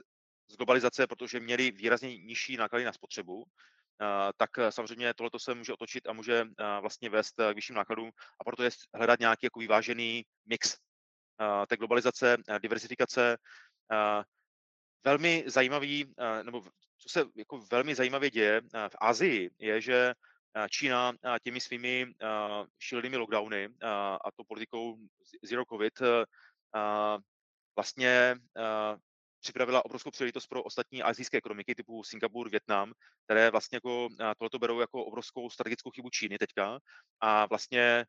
[0.57, 3.45] globalizace, protože měli výrazně nižší náklady na spotřebu,
[4.37, 6.45] tak samozřejmě tohle se může otočit a může
[6.81, 10.77] vlastně vést k vyšším nákladům a proto je hledat nějaký jako vyvážený mix
[11.67, 13.37] té globalizace, diversifikace.
[15.05, 16.61] Velmi zajímavý, nebo
[16.97, 20.13] co se jako velmi zajímavě děje v Asii, je, že
[20.69, 22.13] Čína těmi svými
[22.79, 23.69] šílenými lockdowny
[24.25, 24.97] a to politikou
[25.43, 25.93] Zero Covid
[27.75, 28.35] vlastně
[29.45, 32.93] připravila obrovskou příležitost pro ostatní azijské ekonomiky typu Singapur, Větnam,
[33.25, 36.79] které vlastně jako tohleto berou jako obrovskou strategickou chybu Číny teďka
[37.21, 38.05] a vlastně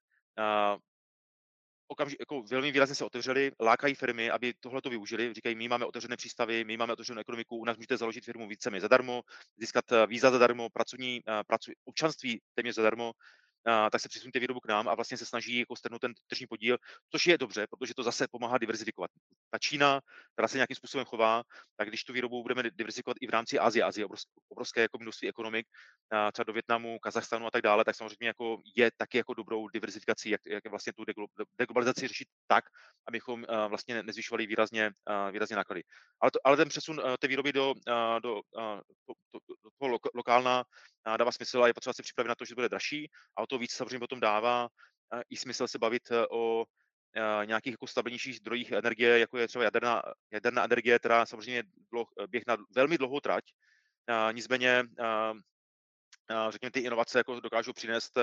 [1.88, 5.34] okamžitě jako velmi výrazně se otevřeli, lákají firmy, aby tohle to využili.
[5.34, 8.70] Říkají, my máme otevřené přístavy, my máme otevřenou ekonomiku, u nás můžete založit firmu více
[8.80, 9.22] zadarmo,
[9.56, 13.12] získat víza zadarmo, pracovní, pracu, občanství téměř zadarmo
[13.92, 16.76] tak se přesuňte výrobu k nám a vlastně se snaží jako strhnout ten tržní podíl,
[17.10, 19.10] což je dobře, protože to zase pomáhá diverzifikovat.
[19.50, 20.00] Ta Čína,
[20.32, 21.42] která se nějakým způsobem chová,
[21.76, 25.28] tak když tu výrobu budeme diverzifikovat i v rámci Asie, Asie obrovské, obrovské jako množství
[25.28, 25.66] ekonomik,
[26.32, 30.30] třeba do Větnamu, Kazachstanu a tak dále, tak samozřejmě jako je taky jako dobrou diverzifikací,
[30.30, 31.04] jak, jak vlastně tu
[31.58, 32.64] deglobalizaci řešit tak,
[33.08, 34.90] abychom vlastně nezvyšovali výrazně,
[35.30, 35.82] výrazně náklady.
[36.20, 37.74] Ale, to, ale ten přesun té výroby do,
[38.22, 39.40] do, do, do,
[39.80, 40.64] do lokálna
[41.16, 43.58] dává smysl a je potřeba se připravit na to, že bude dražší a o to
[43.58, 44.68] víc samozřejmě potom dává
[45.30, 46.64] i smysl se bavit e, o
[47.16, 52.08] e, nějakých jako stabilnějších zdrojích energie, jako je třeba jaderná, jaderná energie, která samozřejmě dlouh,
[52.26, 53.44] běh na velmi dlouhou trať.
[54.32, 54.84] Nicméně,
[56.48, 58.18] řekněme, ty inovace jako dokážou přinést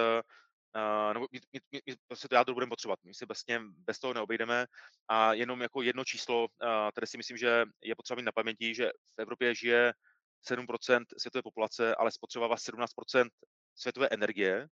[1.13, 2.99] nebo my, my, my, prostě to jádro budeme potřebovat.
[3.03, 4.65] My se bez, něm, bez toho neobejdeme
[5.07, 6.47] a jenom jako jedno číslo,
[6.91, 9.93] které si myslím, že je potřeba mít na paměti, že v Evropě žije
[10.49, 13.29] 7% světové populace, ale spotřebává 17%
[13.75, 14.67] světové energie,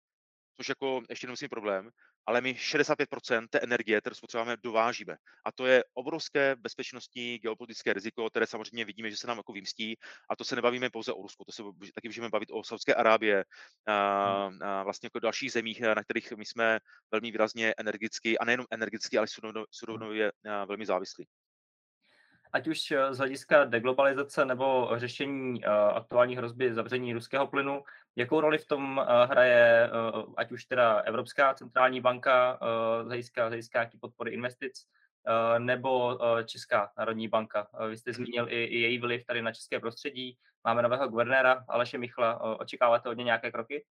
[0.57, 1.89] což jako ještě nemusím problém,
[2.27, 5.17] ale my 65% té energie, kterou spotřebujeme, dovážíme.
[5.45, 9.95] A to je obrovské bezpečnostní geopolitické riziko, které samozřejmě vidíme, že se nám jako vymstí.
[10.29, 11.63] A to se nebavíme pouze o Rusku, to se
[11.95, 13.45] taky můžeme bavit o Saudské Arábie,
[13.87, 14.63] a, hmm.
[14.63, 16.79] a vlastně jako dalších zemích, na kterých my jsme
[17.11, 19.27] velmi výrazně energicky, a nejenom energicky, ale
[19.71, 21.27] surovinově velmi závislí
[22.53, 27.83] ať už eh, z hlediska deglobalizace nebo řešení uh, aktuální hrozby zavření ruského plynu,
[28.15, 29.89] jakou roli v tom uh, hraje
[30.37, 32.59] ať už teda Evropská centrální banka
[33.03, 34.85] z hlediska, z hlediska podpory investic,
[35.57, 37.67] nebo Česká národní banka.
[37.89, 40.37] Vy jste zmínil i, i její vliv tady na české prostředí.
[40.63, 42.59] Máme nového guvernéra Aleše Michla.
[42.59, 43.85] Očekáváte od něj nějaké kroky?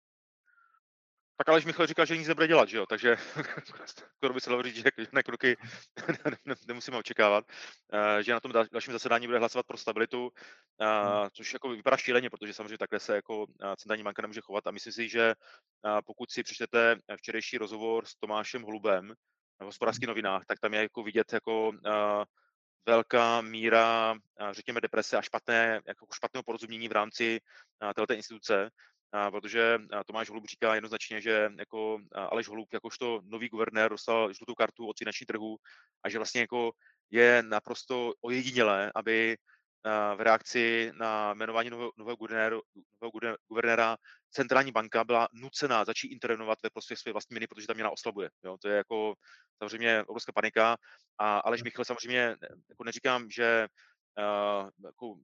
[1.37, 2.85] Tak Aleš Michal říká, že nic nebude dělat, že jo?
[2.85, 3.17] takže
[4.17, 5.57] skoro by se dalo říct, že na kroky
[6.67, 7.45] nemusíme očekávat,
[7.93, 10.31] eh, že na tom dalším zasedání bude hlasovat pro stabilitu,
[10.79, 11.29] hmm.
[11.33, 14.71] což jako vypadá šíleně, protože samozřejmě takhle se jako eh, centrální banka nemůže chovat a
[14.71, 15.33] myslím si, že
[16.05, 19.13] pokud si přečtete včerejší rozhovor s Tomášem Hlubem
[19.59, 21.71] v hospodářských novinách, tak tam je jako vidět jako
[22.85, 24.15] velká míra,
[24.51, 27.39] řekněme, deprese a špatné, jako špatného porozumění v rámci
[27.95, 28.69] této instituce
[29.31, 34.87] protože Tomáš Holub říká jednoznačně, že jako Aleš Holub jakožto nový guvernér dostal žlutou kartu
[34.87, 35.57] od finanční trhu
[36.03, 36.71] a že vlastně jako
[37.11, 39.37] je naprosto ojedinělé, aby
[40.15, 42.61] v reakci na jmenování nového, nového, guvernéru,
[43.01, 43.97] nového guvernéra
[44.31, 48.29] centrální banka byla nucená začít intervenovat ve prospěch své vlastní měny, protože ta měna oslabuje.
[48.43, 48.57] Jo?
[48.57, 49.13] To je jako
[49.57, 50.77] samozřejmě obrovská panika.
[51.17, 52.35] A Aleš Michal samozřejmě,
[52.69, 53.67] jako neříkám, že
[54.17, 55.15] uh, jako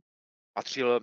[0.60, 1.00] patřil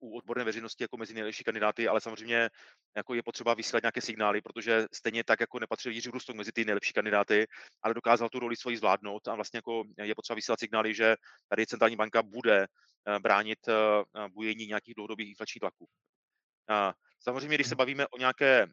[0.00, 2.50] u odborné veřejnosti jako mezi nejlepší kandidáty, ale samozřejmě
[2.96, 6.64] jako je potřeba vysílat nějaké signály, protože stejně tak jako nepatřil Jiří Rustok mezi ty
[6.64, 7.46] nejlepší kandidáty,
[7.82, 11.16] ale dokázal tu roli svoji zvládnout a vlastně jako je potřeba vysílat signály, že
[11.48, 12.66] tady centrální banka bude
[13.18, 13.58] bránit
[14.32, 15.86] bujení nějakých dlouhodobých inflačních tlaků.
[17.20, 18.66] Samozřejmě, když se bavíme o nějaké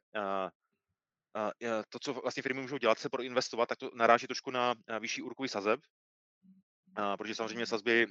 [1.89, 5.22] to, co vlastně firmy můžou dělat, se pro investovat, tak to naráží trošku na vyšší
[5.22, 5.80] úrokový sazeb,
[6.95, 8.08] a, protože samozřejmě sazby,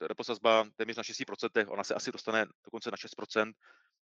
[0.00, 3.52] repo sazba téměř na 6%, ona se asi dostane dokonce na 6%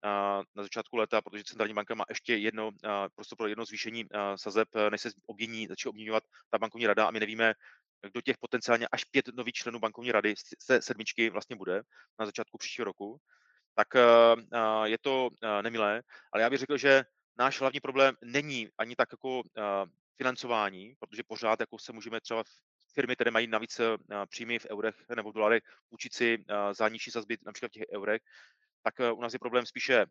[0.02, 2.70] a, na začátku léta, protože centrální banka má ještě jedno,
[3.14, 4.04] prostě pro jedno zvýšení
[4.36, 7.54] sazeb, než se obmění, začne obměňovat ta bankovní rada a my nevíme,
[8.12, 10.34] kdo těch potenciálně až pět nových členů bankovní rady
[10.66, 11.82] té sedmičky vlastně bude
[12.18, 13.18] na začátku příštího roku,
[13.74, 15.28] tak a, je to
[15.62, 17.04] nemilé, ale já bych řekl, že
[17.38, 19.42] náš hlavní problém není ani tak jako
[20.16, 22.44] financování, protože pořád jako se můžeme třeba
[22.94, 23.96] firmy, které mají navíc eh,
[24.26, 27.84] příjmy v eurech nebo v dolarech, učit si eh, za nižší sazby například v těch
[27.94, 28.22] eurech,
[28.82, 30.06] tak eh, u nás je problém spíše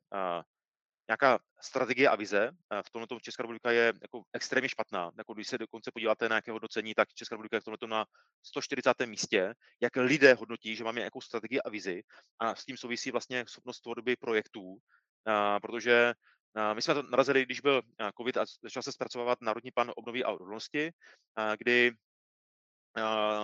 [1.10, 2.52] nějaká strategie a vize.
[2.82, 5.12] V tomto Česká republika je jako extrémně špatná.
[5.18, 8.06] Jako když se dokonce podíváte na nějaké hodnocení, tak Česká republika je v tomto na
[8.44, 9.06] 140.
[9.06, 9.54] místě.
[9.82, 12.04] Jak lidé hodnotí, že máme nějakou strategii a vizi
[12.40, 14.78] a s tím souvisí vlastně schopnost tvorby projektů,
[15.62, 16.14] protože
[16.74, 17.82] my jsme to narazili, když byl
[18.18, 20.92] COVID a začal se zpracovávat Národní plán obnovy a odolnosti,
[21.58, 21.92] kdy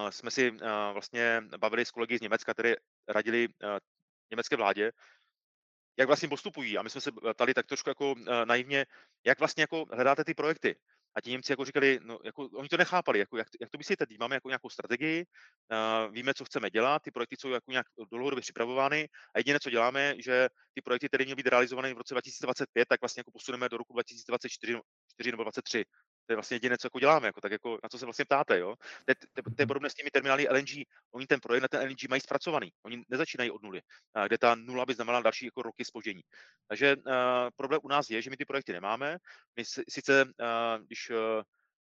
[0.09, 0.51] jsme si
[0.93, 2.75] vlastně bavili s kolegy z Německa, které
[3.07, 3.47] radili
[4.31, 4.91] německé vládě,
[5.99, 6.77] jak vlastně postupují.
[6.77, 8.85] A my jsme se ptali tak trošku jako naivně,
[9.25, 10.75] jak vlastně jako hledáte ty projekty.
[11.15, 14.05] A ti Němci jako říkali, no, jako, oni to nechápali, jako, jak, jak to myslíte,
[14.05, 17.87] teď máme jako nějakou strategii, uh, víme, co chceme dělat, ty projekty jsou jako nějak
[18.11, 22.13] dlouhodobě připravovány a jediné, co děláme, že ty projekty, které měly být realizovány v roce
[22.13, 24.73] 2025, tak vlastně jako posuneme do roku 2024
[25.31, 25.85] nebo 2023
[26.25, 28.59] to je vlastně jediné, co jako děláme, jako, tak jako, na co se vlastně ptáte,
[28.59, 28.75] jo.
[28.75, 30.69] To je, to, to je podobné s těmi terminály LNG.
[31.11, 32.71] Oni ten projekt na ten LNG mají zpracovaný.
[32.83, 33.81] Oni nezačínají od nuly,
[34.27, 36.21] kde ta nula by znamenala další jako roky spoždění.
[36.67, 37.03] Takže uh,
[37.55, 39.17] problém u nás je, že my ty projekty nemáme.
[39.55, 41.17] My sice, uh, když uh,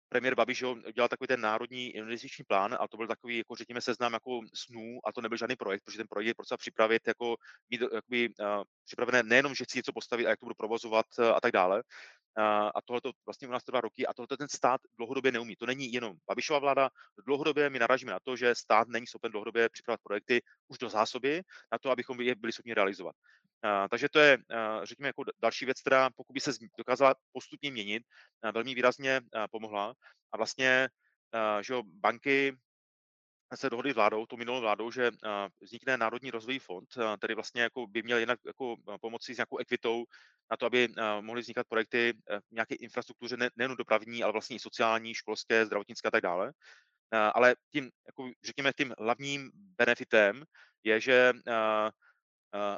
[0.08, 0.64] premiér Babiš
[0.94, 4.98] dělal takový ten národní investiční plán a to byl takový, jako řekněme, seznam jako snů
[5.04, 7.36] a to nebyl žádný projekt, protože ten projekt je potřeba připravit, jako
[7.70, 11.24] mít jakoby, uh, připravené nejenom, že chci něco postavit a jak to budu provozovat uh,
[11.24, 11.82] a tak dále,
[12.74, 15.56] a tohle to vlastně u nás trvá roky a tohle ten stát dlouhodobě neumí.
[15.56, 16.90] To není jenom Babišova vláda,
[17.26, 21.42] dlouhodobě my narážíme na to, že stát není schopen dlouhodobě připravovat projekty už do zásoby
[21.72, 23.16] na to, abychom je byli schopni realizovat.
[23.90, 24.38] Takže to je,
[24.82, 28.02] řekněme, jako další věc, která pokud by se dokázala postupně měnit,
[28.54, 29.94] velmi výrazně pomohla.
[30.32, 30.88] A vlastně,
[31.60, 32.56] že jo, banky
[33.56, 35.10] se dohodli s vládou, tou minulou vládou, že
[35.60, 40.04] vznikne Národní rozvojový fond, který vlastně jako by měl jinak jako pomoci s nějakou ekvitou
[40.50, 40.88] na to, aby
[41.20, 42.12] mohly vznikat projekty
[42.50, 46.52] v nějaké infrastruktuře, ne, nejen dopravní, ale vlastně i sociální, školské, zdravotnické a tak dále.
[47.34, 50.44] Ale tím, jako řekněme, tím hlavním benefitem
[50.84, 51.32] je, že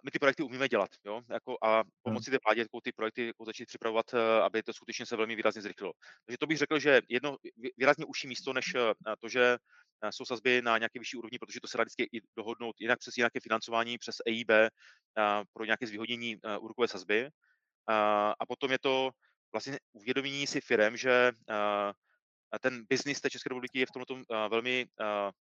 [0.04, 1.90] my ty projekty umíme dělat, jo, jako a hmm.
[2.02, 5.62] pomoci té vládě jako ty projekty jako začít připravovat, aby to skutečně se velmi výrazně
[5.62, 5.92] zrychlilo.
[6.26, 7.36] Takže to bych řekl, že jedno
[7.78, 8.72] výrazně užší místo, než
[9.20, 9.56] to, že
[10.10, 13.16] jsou sazby na nějaké vyšší úrovni, protože to se dá vždycky i dohodnout jinak přes
[13.16, 14.50] nějaké financování, přes EIB
[15.52, 17.30] pro nějaké zvýhodnění úrokové sazby.
[18.40, 19.10] A potom je to
[19.52, 21.32] vlastně uvědomění si firem, že
[22.60, 24.86] ten biznis té České republiky je v tomto velmi,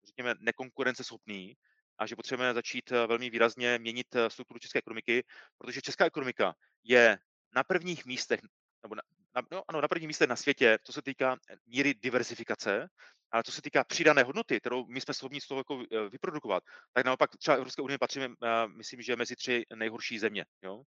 [0.07, 1.57] řekněme, nekonkurenceschopný
[1.99, 5.25] a že potřebujeme začít velmi výrazně měnit strukturu české ekonomiky,
[5.59, 7.19] protože česká ekonomika je
[7.55, 8.41] na prvních místech,
[8.83, 8.95] nebo
[9.41, 12.89] na, no, ano, na prvních místech na světě, co se týká míry diversifikace,
[13.31, 16.63] ale co se týká přidané hodnoty, kterou my jsme schopni z toho jako eh, vyprodukovat,
[16.93, 20.45] tak naopak třeba Evropské unie patříme, eh, myslím, že mezi tři nejhorší země.
[20.63, 20.83] Jo?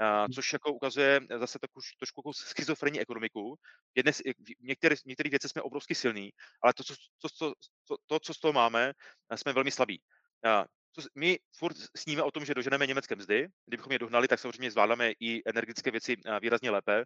[0.00, 3.54] A, což jako ukazuje zase takovou trošku jako schizofrenní ekonomiku.
[3.94, 4.22] Jedne, v
[4.60, 6.30] některé, některé věci jsme obrovsky silní,
[6.62, 7.52] ale to, co, co, co,
[7.88, 8.92] to, to, co z toho máme,
[9.30, 10.02] eh, jsme velmi slabí.
[10.44, 13.48] A, co, my furt sníme o tom, že doženeme německé mzdy.
[13.66, 17.04] Kdybychom je dohnali, tak samozřejmě zvládáme i energetické věci výrazně lépe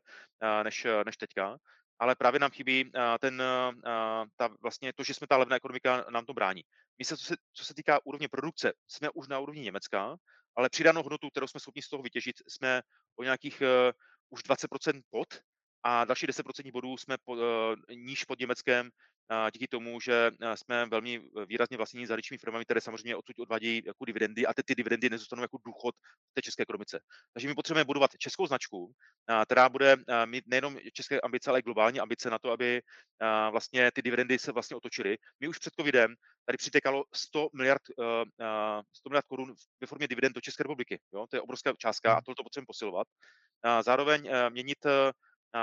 [0.63, 1.59] než, než teďka
[1.99, 3.43] ale právě nám chybí ten,
[4.37, 6.63] ta, vlastně to, že jsme ta levná ekonomika, nám to brání.
[6.99, 10.17] My se, co se, co se týká úrovně produkce, jsme už na úrovni Německa,
[10.57, 12.83] ale přidanou hodnotu, kterou jsme schopni z toho vytěžit, jsme
[13.17, 13.63] o nějakých
[14.31, 15.41] už 20% pod
[15.87, 17.41] a další 10% bodů jsme po, uh,
[17.97, 18.91] níž pod Německem
[19.55, 24.47] díky tomu, že jsme velmi výrazně vlastnění zahraničními firmami, které samozřejmě odsud odvádějí jako dividendy
[24.47, 25.95] a ty, ty dividendy nezůstanou jako důchod
[26.31, 27.01] v té české ekonomice.
[27.33, 28.93] Takže my potřebujeme budovat českou značku,
[29.45, 32.83] která bude mít nejenom české ambice, ale i globální ambice na to, aby
[33.51, 35.17] vlastně ty dividendy se vlastně otočily.
[35.41, 36.15] My už před covidem
[36.47, 37.83] tady přitekalo 100 miliard,
[38.93, 41.01] 100 miliard korun ve formě dividend do České republiky.
[41.15, 41.27] Jo?
[41.31, 42.23] To je obrovská částka a hmm.
[42.25, 43.07] tohle to potřebujeme posilovat.
[43.83, 44.79] Zároveň měnit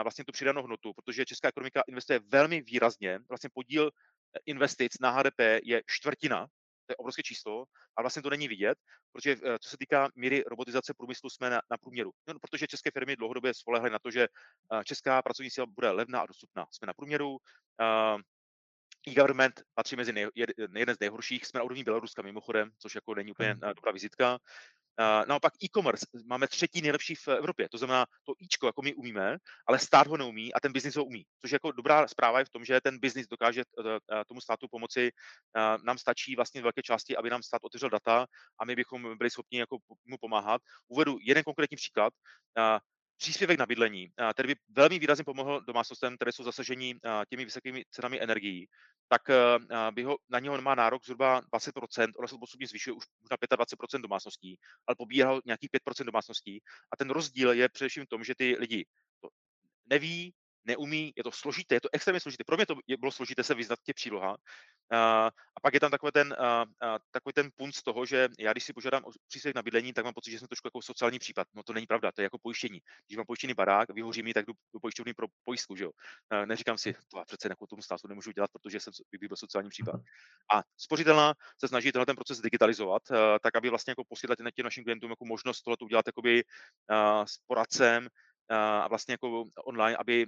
[0.02, 3.20] vlastně tu přidanou hodnotu, protože česká ekonomika investuje velmi výrazně.
[3.30, 6.48] Vlastně podíl eh, investic na HDP je čtvrtina,
[6.86, 7.66] to je obrovské číslo,
[7.98, 8.78] a vlastně to není vidět,
[9.12, 12.12] protože eh, co se týká míry robotizace průmyslu, jsme na, na průměru.
[12.28, 16.22] No, protože české firmy dlouhodobě spolehly na to, že eh, česká pracovní síla bude levná
[16.22, 16.66] a dostupná.
[16.72, 17.38] Jsme na průměru,
[19.08, 20.28] e-government patří mezi nej,
[20.76, 23.60] jeden z nejhorších, jsme na úrovni Běloruska mimochodem, což jako není úplně hmm.
[23.76, 24.40] dobrá vizitka.
[25.00, 29.38] Uh, naopak e-commerce máme třetí nejlepší v Evropě, to znamená to ičko, jako my umíme,
[29.68, 31.26] ale stát ho neumí a ten biznis ho umí.
[31.42, 34.68] Což je jako dobrá zpráva je v tom, že ten biznis dokáže uh, tomu státu
[34.72, 35.12] pomoci.
[35.58, 38.26] Uh, nám stačí vlastně v velké části, aby nám stát otevřel data
[38.60, 40.62] a my bychom byli schopni jako mu pomáhat.
[40.88, 42.14] Uvedu jeden konkrétní příklad.
[43.24, 46.96] Příspěvek na bydlení, který by velmi výrazně pomohl domácnostem, které jsou zasažení
[47.30, 48.68] těmi vysokými cenami energií,
[49.08, 49.22] tak
[49.92, 54.02] by ho, na něho má nárok zhruba 20%, ono se postupně zvyšuje už na 25%
[54.02, 54.58] domácností,
[54.88, 56.62] ale pobíhal nějakých 5% domácností.
[56.94, 58.86] A ten rozdíl je především v tom, že ty lidi
[59.86, 60.34] neví,
[60.66, 62.44] neumí, je to složité, je to extrémně složité.
[62.44, 64.38] Pro mě to bylo složité se vyznat těch příloha.
[64.92, 66.36] A pak je tam takový ten,
[67.12, 70.06] takový ten punt z toho, že já když si požádám o příspěvek na bydlení, tak
[70.06, 71.48] mám pocit, že jsem trošku jako sociální případ.
[71.54, 72.80] No to není pravda, to je jako pojištění.
[73.08, 75.92] Když mám pojištěný barák, vyhoří mi, tak jdu do pojišťovny pro pojistku, že jo.
[76.46, 79.96] Neříkám si, to přece jako tomu státu nemůžu dělat, protože jsem bych byl sociální případ.
[80.54, 83.02] A spořitelná se snaží tenhle ten proces digitalizovat,
[83.42, 86.44] tak aby vlastně jako posílat těm našim klientům jako možnost tohle udělat jakoby
[87.26, 88.08] s poradcem,
[88.50, 90.26] a vlastně jako online, aby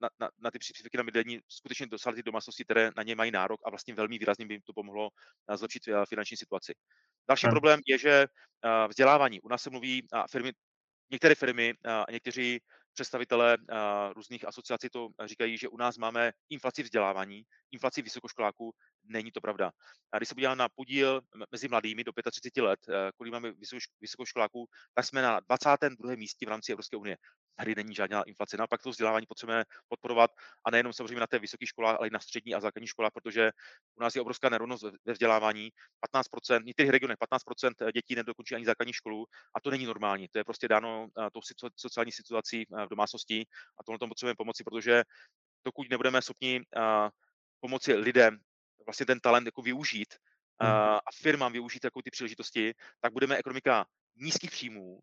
[0.00, 3.30] na, na, na ty příspěvky na bydlení skutečně dosáhly ty domácnosti, které na ně mají
[3.30, 5.10] nárok a vlastně velmi výrazně by jim to pomohlo
[5.54, 6.72] zlepšit finanční situaci.
[7.28, 7.52] Další hmm.
[7.52, 8.26] problém je, že
[8.88, 9.40] vzdělávání.
[9.40, 10.52] U nás se mluví a firmy,
[11.10, 12.60] některé firmy a někteří
[12.94, 13.56] představitelé
[14.16, 18.74] různých asociací to říkají, že u nás máme inflaci vzdělávání, inflaci vysokoškoláků,
[19.08, 19.70] není to pravda.
[20.12, 21.20] A když se podívám na podíl
[21.52, 23.52] mezi mladými do 35 let, eh, kolik máme
[24.00, 26.16] vysokoškoláků, tak jsme na 22.
[26.16, 27.16] místě v rámci Evropské unie.
[27.56, 28.56] Tady není žádná inflace.
[28.56, 30.30] Naopak to vzdělávání potřebujeme podporovat
[30.66, 33.50] a nejenom samozřejmě na té vysoké škole, ale i na střední a základní škole, protože
[33.94, 35.70] u nás je obrovská nerovnost ve vzdělávání.
[36.02, 40.28] 15%, v některých regionech 15% dětí nedokončí ani základní školu a to není normální.
[40.28, 41.40] To je prostě dáno eh, tou
[41.76, 43.46] sociální situací eh, v domácnosti
[43.80, 45.02] a tomu potřebujeme pomoci, protože
[45.64, 46.62] dokud nebudeme schopni
[47.60, 48.38] pomoci lidem
[48.88, 50.14] vlastně ten talent jako využít
[50.62, 50.72] hmm.
[50.72, 53.86] a firmám využít jako ty příležitosti, tak budeme ekonomika
[54.16, 55.00] nízkých příjmů,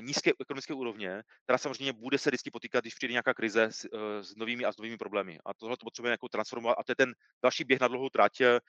[0.00, 4.24] nízké ekonomické úrovně, která samozřejmě bude se vždycky potýkat, když přijde nějaká krize s, e,
[4.24, 5.38] s novými a s novými problémy.
[5.46, 7.12] A tohle to potřebujeme jako transformovat a to je ten
[7.42, 8.60] další běh na dlouhou trať, e,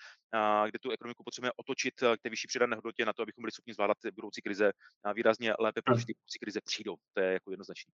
[0.69, 3.73] kde tu ekonomiku potřebujeme otočit k té vyšší přidané hodnotě na to, abychom byli schopni
[3.73, 4.71] zvládat budoucí krize
[5.03, 6.95] a výrazně lépe, protože ty budoucí krize přijdou.
[7.13, 7.93] To je jako jednoznačné.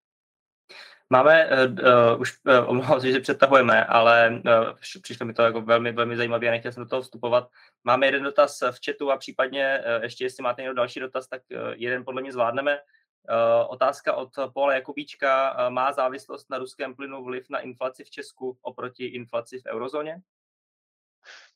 [1.10, 5.92] Máme, uh, už uh, omlouvám se, že přetahujeme, ale uh, přišlo mi to jako velmi,
[5.92, 7.50] velmi zajímavé a nechtěl jsem do toho vstupovat.
[7.84, 11.42] Máme jeden dotaz v chatu a případně uh, ještě, jestli máte někdo další dotaz, tak
[11.52, 12.80] uh, jeden podle mě zvládneme.
[12.80, 15.54] Uh, otázka od Paula Jakubíčka.
[15.54, 20.22] Uh, má závislost na ruském plynu vliv na inflaci v Česku oproti inflaci v eurozóně?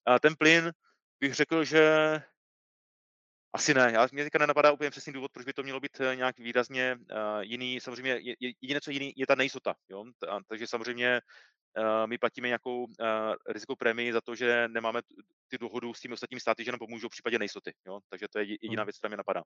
[0.06, 0.72] A ten plyn
[1.20, 2.22] bych řekl, že
[3.54, 3.92] asi ne.
[3.94, 6.98] Já, mě teďka nenapadá úplně přesný důvod, proč by to mělo být eh, nějak výrazně
[7.00, 7.80] uh, jiný.
[7.80, 9.76] Samozřejmě je, je, jediné, co jiný, je ta nejistota.
[9.90, 10.06] Jo?
[10.20, 11.22] Ta, takže samozřejmě
[11.78, 12.88] uh, my platíme nějakou uh,
[13.50, 15.02] rizikovou prémii za to, že nemáme
[15.48, 17.74] ty dohodu s těmi ostatními státy, že nám pomůžou v případě nejistoty.
[17.88, 18.00] Jo?
[18.10, 18.88] Takže to je jediná hmm.
[18.88, 19.44] věc, která mě napadá.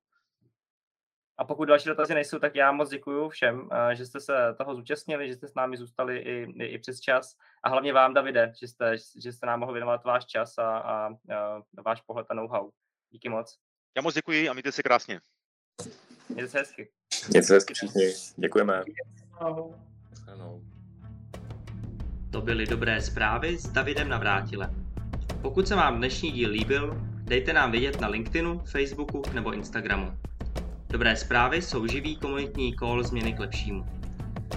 [1.40, 5.28] A pokud další dotazy nejsou, tak já moc děkuji všem, že jste se toho zúčastnili,
[5.28, 7.36] že jste s námi zůstali i, i, i přes čas.
[7.64, 11.08] A hlavně vám, Davide, že jste, že jste nám mohl věnovat váš čas a, a,
[11.08, 12.70] a váš pohled a know-how.
[13.10, 13.67] Díky moc.
[13.98, 15.20] Já moc děkuji a mějte se krásně.
[16.30, 16.90] Mějte se hezky.
[17.30, 18.14] Mějte se hezky všichni.
[18.38, 18.84] Děkujeme.
[20.28, 20.62] Ano.
[22.32, 24.92] To byly dobré zprávy s Davidem Navrátilem.
[25.42, 30.20] Pokud se vám dnešní díl líbil, dejte nám vědět na LinkedInu, Facebooku nebo Instagramu.
[30.90, 33.86] Dobré zprávy jsou živý komunitní call změny k lepšímu.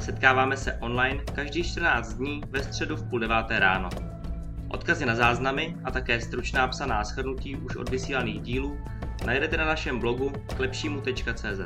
[0.00, 3.88] Setkáváme se online každý 14 dní ve středu v půl deváté ráno.
[4.68, 8.78] Odkazy na záznamy a také stručná psaná shrnutí už od vysílaných dílů
[9.26, 11.60] najdete na našem blogu klepšímu.cz.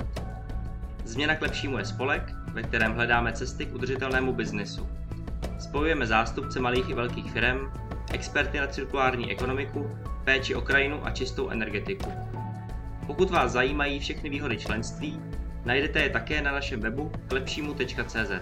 [1.04, 4.88] Změna k lepšímu je spolek, ve kterém hledáme cesty k udržitelnému biznesu.
[5.58, 7.72] Spojujeme zástupce malých i velkých firm,
[8.12, 9.90] experty na cirkulární ekonomiku,
[10.24, 12.12] péči o krajinu a čistou energetiku.
[13.06, 15.20] Pokud vás zajímají všechny výhody členství,
[15.64, 18.32] najdete je také na našem webu klepšímu.cz.